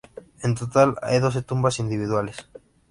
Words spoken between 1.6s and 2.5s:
individuales.